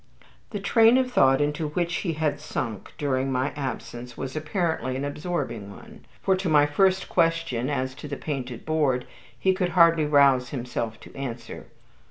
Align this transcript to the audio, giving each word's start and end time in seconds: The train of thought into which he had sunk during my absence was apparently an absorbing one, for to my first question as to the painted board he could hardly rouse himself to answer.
The 0.49 0.59
train 0.59 0.97
of 0.97 1.11
thought 1.11 1.41
into 1.41 1.67
which 1.67 1.97
he 1.97 2.13
had 2.13 2.39
sunk 2.39 2.91
during 2.97 3.31
my 3.31 3.51
absence 3.51 4.17
was 4.17 4.35
apparently 4.35 4.95
an 4.95 5.05
absorbing 5.05 5.69
one, 5.69 6.07
for 6.23 6.35
to 6.37 6.49
my 6.49 6.65
first 6.65 7.07
question 7.07 7.69
as 7.69 7.93
to 8.01 8.07
the 8.07 8.17
painted 8.17 8.65
board 8.65 9.05
he 9.39 9.53
could 9.53 9.69
hardly 9.77 10.05
rouse 10.07 10.49
himself 10.49 10.99
to 11.01 11.15
answer. 11.15 11.67